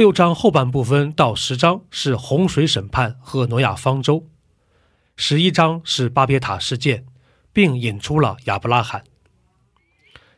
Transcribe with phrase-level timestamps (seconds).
[0.00, 4.30] 六章后半部分到十章是洪水审判和挪亚方舟。
[5.14, 7.04] 十一章是巴别塔事件，
[7.52, 9.04] 并引出了亚伯拉罕。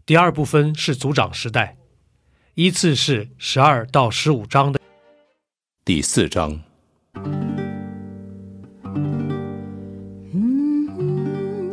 [0.04, 1.76] 第二部分是族长时代，
[2.54, 4.80] 依次是十二到十五章的。
[5.84, 6.60] 第四章，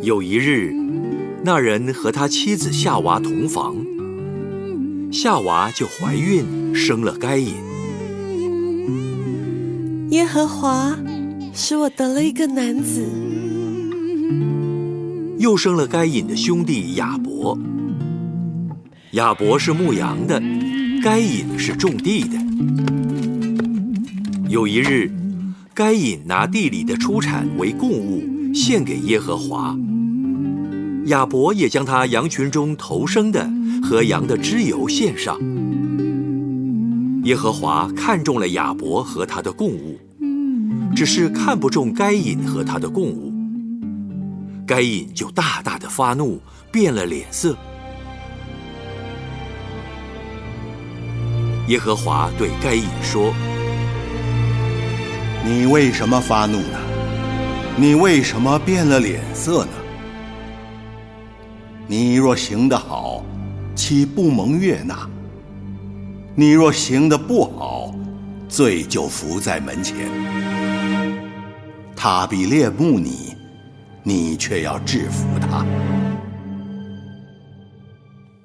[0.04, 0.72] 有一日，
[1.44, 3.76] 那人和他妻子夏娃同房，
[5.12, 7.68] 夏娃就怀孕，生了该隐。
[10.10, 10.98] 耶和华。
[11.52, 13.06] 使我得了一个男子，
[15.40, 17.58] 又生了该隐的兄弟亚伯。
[19.12, 20.42] 亚伯是牧羊的，
[21.04, 22.38] 该隐是种地的。
[24.48, 25.12] 有一日，
[25.74, 28.24] 该隐拿地里的出产为供物
[28.54, 29.76] 献给耶和华，
[31.08, 33.52] 亚伯也将他羊群中头生的
[33.84, 35.38] 和羊的脂油献上。
[37.24, 39.99] 耶和华看中了亚伯和他的供物。
[40.96, 43.34] 只是看不中该隐和他的共舞，
[44.68, 46.42] 该隐就大大的发怒，
[46.72, 47.56] 变了脸色。
[51.68, 53.34] 耶和华对该隐说
[55.46, 56.80] ：“你为什么发怒呢？
[57.78, 59.72] 你为什么变了脸色呢？
[61.88, 63.24] 你若行得好，
[63.76, 65.08] 岂不蒙悦纳？
[66.36, 67.94] 你若行得不好，
[68.48, 69.96] 罪就伏在门前。”
[72.02, 73.36] 他比猎目你，
[74.04, 75.66] 你却要制服他。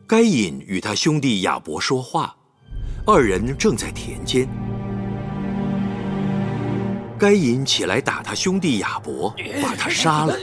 [0.09, 2.34] 该隐与他兄弟亚伯说话，
[3.06, 4.48] 二人正在田间。
[7.16, 9.32] 该隐起来打他兄弟亚伯，
[9.62, 10.36] 把他杀了。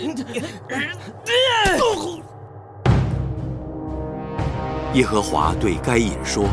[4.93, 6.45] 耶和华对该隐说：“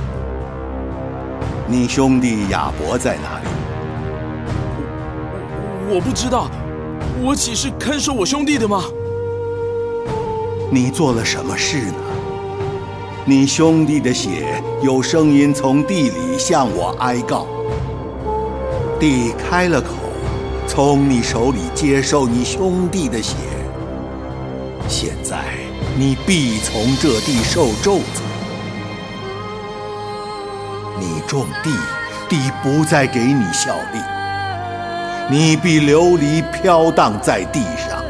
[1.71, 3.47] 你兄弟亚伯在哪里？”
[5.91, 6.51] 我不知道，
[7.23, 8.85] 我岂是看守我兄弟的吗？
[10.71, 11.95] 你做了什么事呢？
[13.25, 17.47] 你兄弟的血有声音从地里向我哀告，
[19.01, 19.89] 地开了口，
[20.67, 23.35] 从你手里接受你兄弟的血。
[24.89, 25.39] 现在
[25.97, 28.21] 你必从这地受咒诅。
[31.01, 31.71] 你种地，
[32.29, 34.18] 地不再给你效力。
[35.31, 38.03] 你必流离飘荡在地上。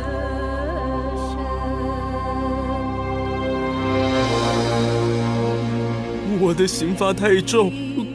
[6.41, 7.73] 我的刑罚太重，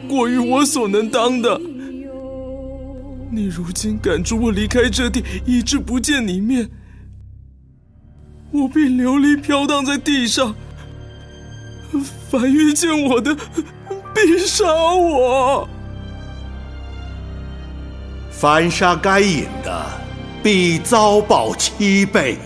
[0.08, 1.60] 过于我所能当的。
[3.30, 6.68] 你如今赶逐我离开这地，以致不见你面，
[8.52, 10.54] 我必流离飘荡在地上。
[12.30, 13.36] 凡遇见我的，
[14.14, 14.64] 必杀
[14.94, 15.68] 我。
[18.36, 19.86] 凡杀该隐的，
[20.42, 22.36] 必遭报七倍。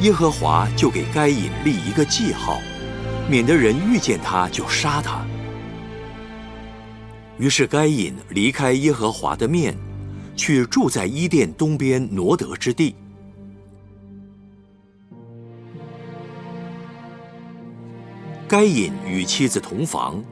[0.00, 2.58] 耶和华就给该隐立一个记号，
[3.28, 5.24] 免得人遇见他就杀他。
[7.38, 9.76] 于是该隐离开耶和华的面，
[10.34, 12.96] 去住在伊甸东边挪得之地。
[18.48, 20.24] 该隐与妻子同房。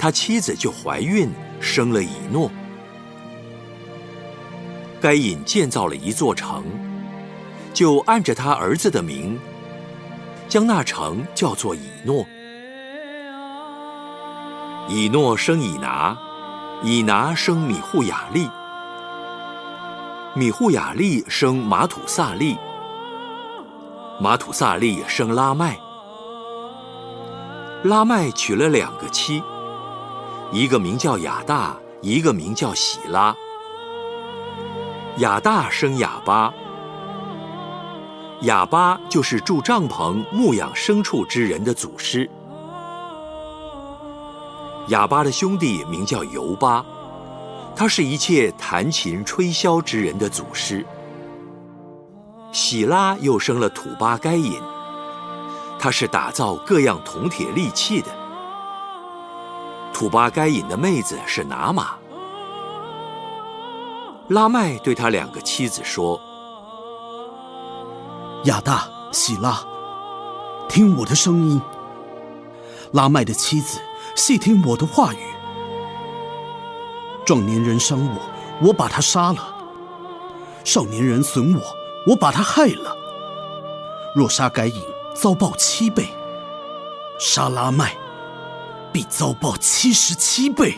[0.00, 1.30] 他妻子就怀孕，
[1.60, 2.50] 生了以诺。
[4.98, 6.64] 该隐建造了一座城，
[7.74, 9.38] 就按着他儿子的名，
[10.48, 12.24] 将那城叫做以诺。
[14.88, 16.16] 以诺生以拿，
[16.82, 18.48] 以拿生米户雅利，
[20.34, 22.56] 米户雅利生马土萨利，
[24.18, 25.78] 马土萨利生拉麦，
[27.84, 29.42] 拉麦娶了两个妻。
[30.52, 33.32] 一个名叫亚大，一个名叫喜拉。
[35.18, 36.52] 亚大生哑巴，
[38.40, 42.28] 哑巴就是住帐篷、牧养牲畜之人的祖师。
[44.88, 46.84] 哑巴的兄弟名叫尤巴，
[47.76, 50.84] 他是一切弹琴吹箫之人的祖师。
[52.50, 54.60] 喜拉又生了土巴该隐，
[55.78, 58.19] 他是打造各样铜铁利器的。
[60.00, 61.90] 土巴该隐的妹子是拿玛。
[64.28, 66.18] 拉麦对他两个妻子说
[68.48, 69.62] ：“亚大、喜拉，
[70.70, 71.60] 听我的声音。
[72.92, 73.78] 拉麦的妻子，
[74.16, 75.18] 细听我的话语。
[77.26, 78.22] 壮年人伤我，
[78.68, 79.54] 我把他杀了；
[80.64, 81.60] 少年人损我，
[82.06, 82.96] 我把他害了。
[84.16, 84.82] 若杀该隐，
[85.14, 86.04] 遭报七倍；
[87.18, 87.94] 杀拉麦，
[88.92, 90.74] 必遭报七十七倍。”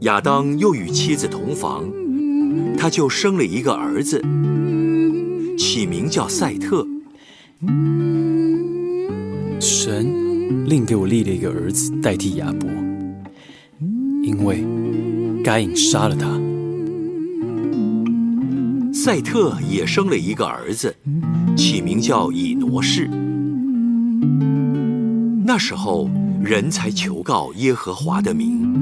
[0.00, 1.90] 亚当又与妻子同房，
[2.78, 4.22] 他就生了一个儿子，
[5.58, 6.86] 起名叫赛特。
[9.58, 12.68] 神另给我立了一个儿子代替亚伯，
[14.22, 14.62] 因为
[15.42, 16.40] 该隐杀了他。
[18.92, 20.94] 赛特也生了一个儿子，
[21.56, 23.10] 起名叫以挪士。
[25.44, 26.10] 那时候
[26.42, 28.74] 人才求告耶和华的名。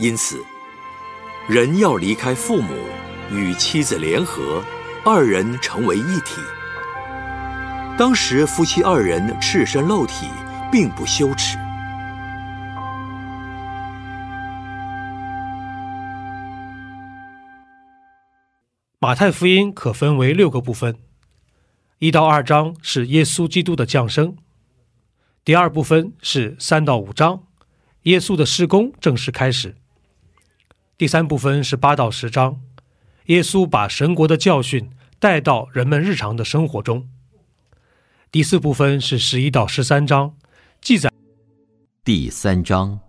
[0.00, 0.38] 因此，
[1.48, 2.72] 人要离开父母，
[3.32, 4.62] 与妻子联合，
[5.04, 6.40] 二人成为一体。
[7.98, 10.28] 当时夫妻二人赤身露体，
[10.70, 11.58] 并不羞耻。
[19.00, 20.96] 马太福音可分为六个部分，
[21.98, 24.36] 一到二章是耶稣基督的降生，
[25.44, 27.42] 第二部分是三到五章，
[28.02, 29.74] 耶稣的施工正式开始。
[30.96, 32.60] 第三部分是八到十章，
[33.24, 37.08] 耶稣把神国的教训带到人们日常的生活中。
[38.30, 40.34] 第四部分是十一到十三章，
[40.82, 41.10] 记载。
[42.04, 43.00] 第三章。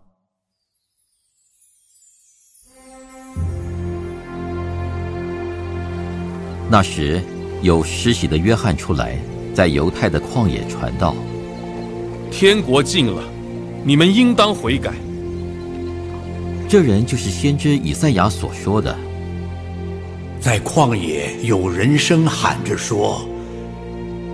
[6.69, 7.21] 那时，
[7.61, 9.19] 有施洗的约翰出来，
[9.53, 11.13] 在犹太的旷野传道：
[12.31, 13.21] 天国近了，
[13.83, 14.93] 你们应当悔改。
[16.69, 18.97] 这人就是先知以赛亚所说的，
[20.39, 23.27] 在旷野有人声喊着说：“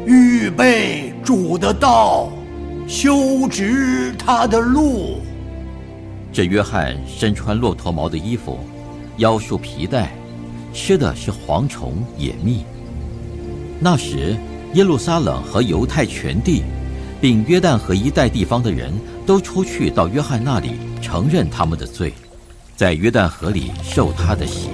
[0.06, 2.30] 预备主的道，
[2.88, 5.22] 修直他的路。”
[6.32, 8.60] 这约翰身穿骆驼毛的衣服，
[9.18, 10.12] 腰束皮带，
[10.74, 12.66] 吃的是蝗虫野蜜。
[13.80, 14.36] 那时，
[14.74, 16.64] 耶路撒冷和犹太全地，
[17.22, 18.94] 并约旦河一带地方的人
[19.26, 20.72] 都出去到约翰那里，
[21.02, 22.14] 承认他们的罪。
[22.76, 24.70] 在约旦河里受他的洗。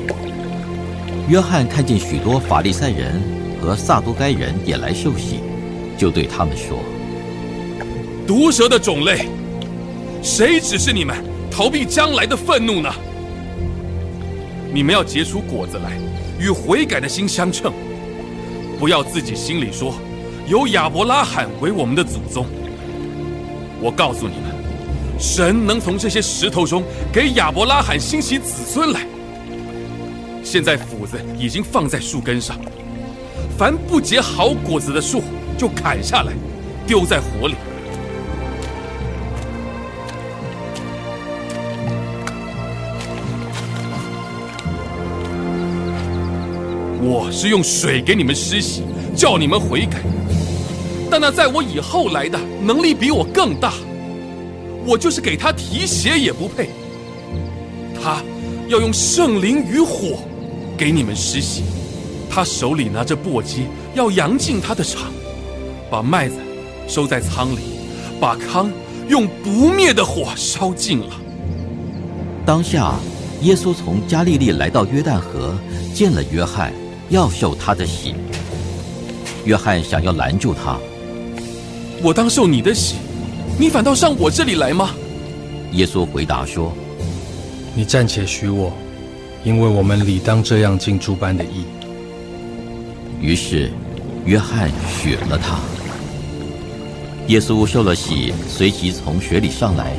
[1.28, 3.22] 约翰看见许多法利赛人
[3.62, 5.40] 和撒都该人也来受洗，
[5.98, 6.80] 就对他们说
[8.28, 9.28] ：“毒蛇的种类，
[10.24, 11.16] 谁指示你们
[11.52, 12.92] 逃避将来的愤怒呢？
[14.74, 15.98] 你们要结出果子来，
[16.40, 17.72] 与悔改的心相称。
[18.80, 19.94] 不要自己心里说，
[20.48, 22.48] 有亚伯拉罕为我们的祖宗。
[23.80, 24.52] 我告诉你们。”
[25.22, 26.82] 神能从这些石头中
[27.14, 29.06] 给亚伯拉罕兴起子孙来。
[30.44, 32.60] 现在斧子已经放在树根上，
[33.62, 35.22] 凡不结好果子的树
[35.56, 36.34] 就砍下来，
[36.88, 37.54] 丢在火里。
[47.04, 48.82] 我是用水给你们施洗，
[49.16, 50.00] 叫你们悔改。
[51.12, 53.74] 但那在我以后来的能力比我更大。
[54.88, 56.72] 我就是给他提鞋也不配。
[58.02, 58.24] 他
[58.68, 60.18] 要用圣灵与火
[60.76, 61.62] 给你们施洗，
[62.34, 65.12] 他手里拿着簸箕，要扬进他的场，
[65.90, 66.36] 把麦子
[66.88, 67.60] 收在仓里，
[68.22, 68.72] 把糠
[69.10, 71.08] 用不灭的火烧尽了。
[72.46, 72.96] 当下，
[73.42, 75.54] 耶稣从加利利来到约旦河，
[75.94, 76.72] 见了约翰，
[77.10, 78.16] 要受他的洗。
[79.44, 80.78] 约翰想要拦住他，
[82.02, 82.96] 我当受你的洗。
[83.60, 84.92] 你反倒上我这里来吗？
[85.74, 86.72] 耶稣回答说
[87.76, 88.72] ：“你暂且许我，
[89.44, 91.66] 因为我们理当这样尽诸般的义。”
[93.22, 93.72] 于是，
[94.26, 95.60] 约翰许了他。
[97.28, 99.94] 耶稣受了洗，随即从水里上来，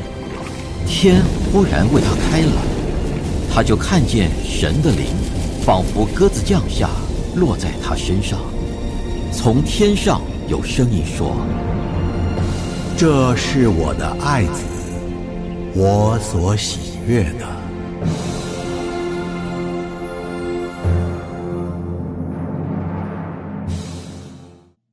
[0.88, 2.52] 天忽然为他开了，
[3.54, 5.06] 他就看见神的灵，
[5.64, 6.90] 仿佛鸽子降下，
[7.36, 8.40] 落在他身上。
[9.32, 11.36] 从天上有声音说。
[12.96, 14.64] 这是我的爱子，
[15.74, 17.61] 我所喜悦的。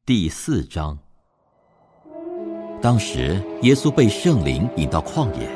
[0.10, 0.98] 第四章。
[2.82, 5.48] 当时耶稣被圣灵引到旷野，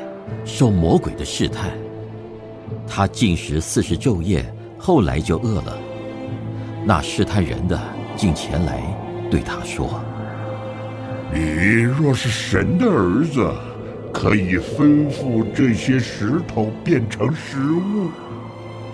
[0.44, 1.72] 受魔鬼的试探。
[2.86, 4.46] 他进食四十昼夜，
[4.78, 5.76] 后来就饿了。
[6.86, 7.76] 那试探人的
[8.14, 8.80] 进前来，
[9.28, 10.00] 对他说
[11.34, 11.40] ：“你
[11.80, 13.52] 若是神的儿子，
[14.12, 18.08] 可以吩咐这些石头变成食物。”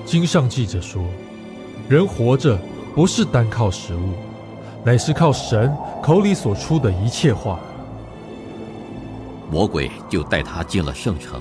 [0.06, 1.04] 经上记着说
[1.86, 2.58] ：“人活着
[2.94, 4.14] 不是单靠食物。”
[4.84, 5.70] 乃是靠神
[6.02, 7.60] 口里所出的一切话。
[9.50, 11.40] 魔鬼就带他进了圣城，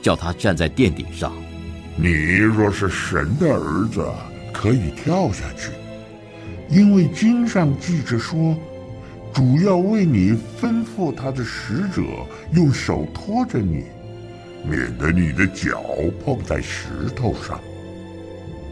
[0.00, 1.32] 叫他站在殿顶上。
[1.96, 4.02] 你若是神的儿子，
[4.52, 5.72] 可以跳下去，
[6.70, 8.56] 因为经上记着说，
[9.34, 12.00] 主要为你吩咐他的使者
[12.52, 13.84] 用手托着你，
[14.64, 15.82] 免得你的脚
[16.24, 17.60] 碰在石头上。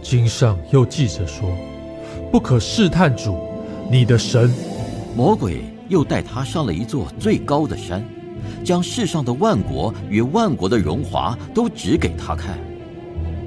[0.03, 1.55] 经上又记着说，
[2.31, 3.50] 不可试探主。
[3.93, 4.49] 你的神，
[5.17, 8.01] 魔鬼又带他上了一座最高的山，
[8.65, 12.57] 将世上的万国与万国的荣华都指给他看，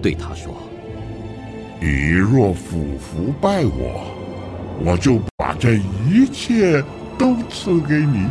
[0.01, 0.53] 对他说
[1.79, 4.03] ：“你若俯伏拜我，
[4.83, 6.83] 我就把这一切
[7.17, 8.27] 都赐给你。”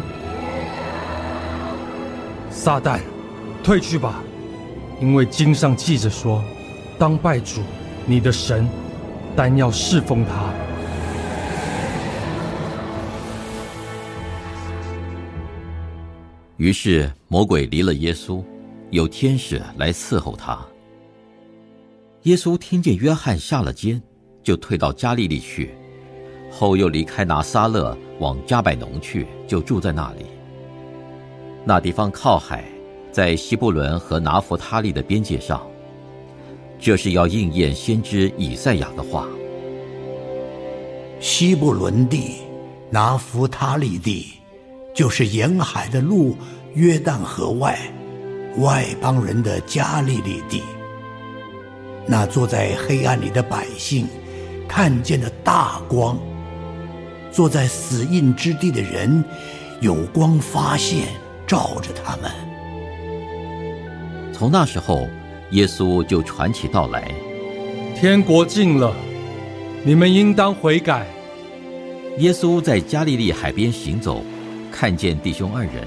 [2.53, 3.01] 撒旦，
[3.65, 4.23] 退去吧，
[5.01, 6.45] 因为经上记着说
[7.01, 7.63] ：“当拜主，
[8.05, 8.69] 你的神，
[9.35, 10.53] 但要侍奉他。”
[16.57, 18.43] 于是魔鬼离了耶稣，
[18.91, 20.59] 有天使来伺候他。
[22.23, 24.01] 耶稣听见约翰下了监，
[24.43, 25.75] 就退到加利利去，
[26.51, 30.27] 后又离开拿撒勒往加百农去，就住在那里。
[31.65, 32.65] 那地方靠海，
[33.11, 35.67] 在西布伦和拿弗他利的边界上。
[36.79, 39.29] 这是要应验先知以赛亚的话：
[41.19, 42.43] 西布伦地，
[42.91, 44.42] 拿弗他利地。
[44.95, 46.37] 就是沿海的路，
[46.75, 47.79] 约旦河外，
[48.59, 50.63] 外邦人的加利利地。
[52.07, 54.07] 那坐在黑暗里的百姓，
[54.69, 56.17] 看见了大光；
[57.31, 59.25] 坐在死荫之地的人，
[59.81, 61.07] 有光发现，
[61.47, 62.31] 照着他们。
[64.33, 65.09] 从那时候，
[65.53, 67.11] 耶稣就传起道来：
[67.97, 68.95] 天国近了，
[69.85, 71.07] 你们应当悔改。
[72.19, 74.23] 耶稣在加利利海边行走。
[74.73, 75.87] 看见弟兄二人，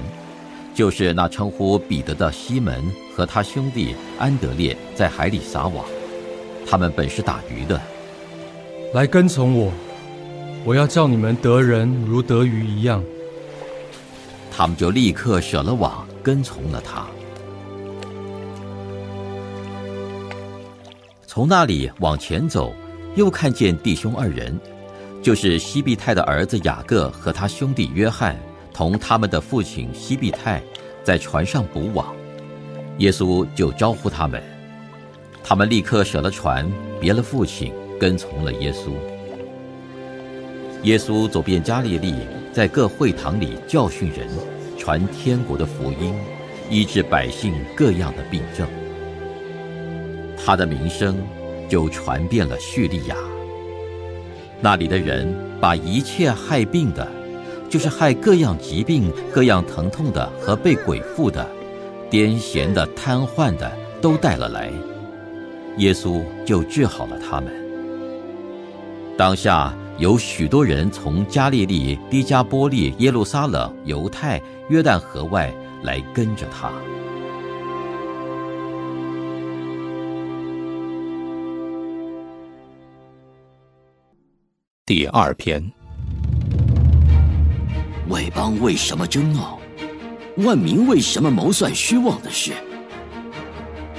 [0.72, 2.82] 就是那称呼彼得的西门
[3.14, 5.84] 和他兄弟安德烈，在海里撒网。
[6.64, 7.80] 他们本是打鱼的，
[8.94, 9.72] 来跟从我，
[10.64, 13.02] 我要叫你们得人如得鱼一样。
[14.50, 17.06] 他们就立刻舍了网，跟从了他。
[21.26, 22.72] 从那里往前走，
[23.14, 24.58] 又看见弟兄二人，
[25.22, 28.36] 就是西庇太的儿子雅各和他兄弟约翰。
[28.76, 30.62] 同他们的父亲西庇太
[31.02, 32.14] 在船上捕网，
[32.98, 34.42] 耶稣就招呼他们，
[35.42, 38.90] 他们立刻舍了船，别了父亲，跟从了耶稣。
[40.82, 42.16] 耶稣走遍加利利，
[42.52, 44.28] 在各会堂里教训人，
[44.76, 46.14] 传天国的福音，
[46.68, 48.68] 医治百姓各样的病症。
[50.36, 51.16] 他的名声
[51.66, 53.16] 就传遍了叙利亚，
[54.60, 57.10] 那里的人把一切害病的。
[57.68, 61.46] 就是害各样疾病、各样疼痛的和被鬼附的、
[62.10, 63.70] 癫痫的、瘫痪的，
[64.00, 64.70] 都带了来，
[65.78, 67.52] 耶稣就治好了他们。
[69.16, 76.70] 当下有许多人从加利利、低加波利、耶路撒冷、犹太、约旦河外来跟着他。
[84.84, 85.72] 第二篇。
[88.08, 89.58] 外邦为什么争闹？
[90.36, 92.52] 万民为什么谋算虚妄的事？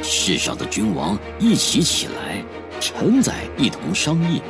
[0.01, 2.41] 世上的君王一起起来，
[2.79, 4.41] 臣宰一同商议，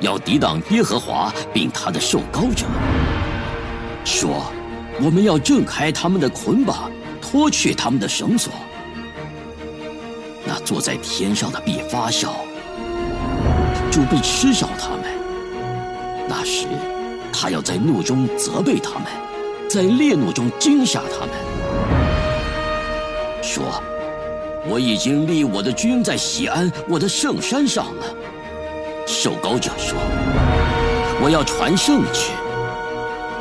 [0.00, 2.64] 要抵挡耶和华并他的受膏者，
[4.06, 4.50] 说：
[5.02, 8.52] 我们要挣开他们的捆绑，脱去他们的绳索。
[10.46, 12.34] 那坐在天上的必发笑，
[13.90, 15.00] 主必嗤笑他们。
[16.26, 16.66] 那时。
[17.36, 19.08] 他要在怒中责备他们，
[19.68, 21.34] 在烈怒中惊吓他们，
[23.42, 23.82] 说
[24.70, 28.06] ：“我已经立我的君在西安，我的圣山上了。”
[29.04, 29.98] 受膏者说
[31.20, 32.30] ：“我要传圣旨。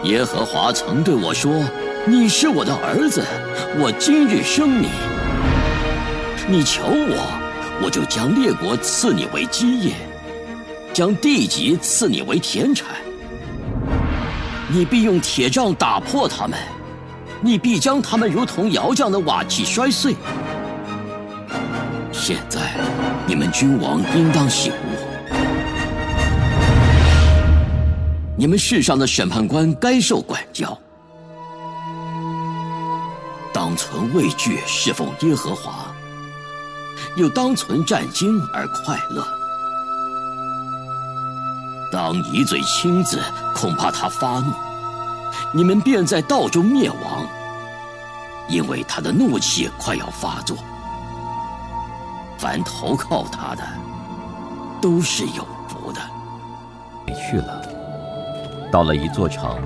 [0.10, 1.64] 耶和华曾对我说
[2.06, 3.24] ：‘你是我的儿子，
[3.80, 4.90] 我今日生你。
[6.50, 9.94] 你求我，我就将列国赐你为基业，
[10.92, 12.88] 将地级赐你为田产。’
[14.74, 16.58] 你必用铁杖打破他们，
[17.42, 20.16] 你必将他们如同窑匠的瓦器摔碎。
[22.12, 22.60] 现在，
[23.28, 25.36] 你们君王应当醒悟，
[28.36, 30.76] 你们世上的审判官该受管教，
[33.54, 35.94] 当存畏惧侍奉耶和华，
[37.16, 39.43] 又当存战惊而快乐。
[41.94, 43.22] 当一罪轻子，
[43.54, 44.52] 恐怕他发怒，
[45.52, 47.24] 你们便在道中灭亡，
[48.50, 50.58] 因为他的怒气快要发作。
[52.40, 53.62] 凡投靠他的，
[54.82, 56.02] 都是有福的。
[57.14, 57.62] 去了，
[58.72, 59.62] 到了一座城，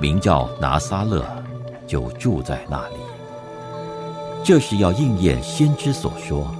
[0.00, 1.24] 名叫拿撒勒，
[1.86, 2.96] 就住在那里。
[4.44, 6.52] 这是要应验先知所说，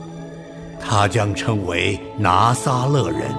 [0.80, 3.34] 他将称为拿撒勒人。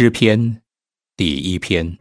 [0.00, 0.60] 诗篇
[1.16, 1.98] 第一篇。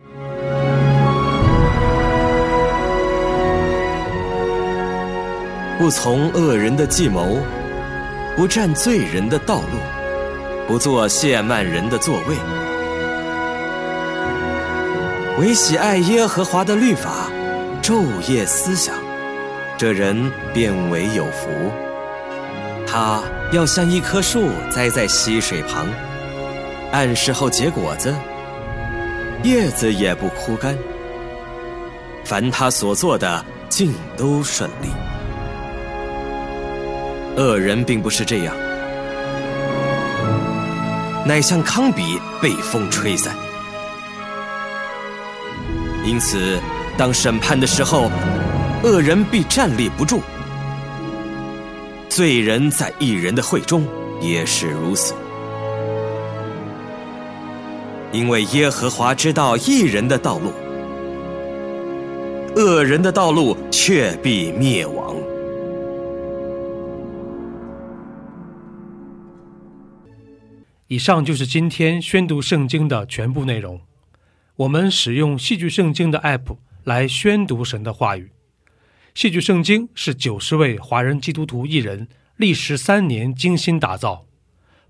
[5.79, 7.39] 不从恶人的计谋，
[8.35, 9.79] 不占罪人的道路，
[10.67, 12.35] 不做亵慢人的座位，
[15.39, 17.31] 唯喜爱耶和华的律法，
[17.81, 18.93] 昼夜思想，
[19.75, 21.49] 这人便为有福。
[22.85, 25.87] 他要像一棵树栽在溪水旁。
[26.91, 28.15] 按时候结果子，
[29.43, 30.77] 叶子也不枯干。
[32.23, 34.89] 凡他所做的，尽都顺利。
[37.35, 38.55] 恶人并不是这样，
[41.25, 43.35] 乃像糠秕被风吹散。
[46.03, 46.57] 因此，
[46.97, 48.09] 当审判的时候，
[48.83, 50.19] 恶人必站立不住；
[52.09, 53.85] 罪人在一人的会中
[54.19, 55.13] 也是如此。
[58.13, 60.51] 因为耶和华知道一人的道路，
[62.55, 65.15] 恶人的道路却必灭亡。
[70.87, 73.81] 以上就是今天宣读圣经的全部内容。
[74.55, 78.31] 我们使用戏剧圣经的 App 来宣读神的话语。
[79.13, 84.26] 戏剧圣经是九十位华人基督徒艺人历时三年精心打造。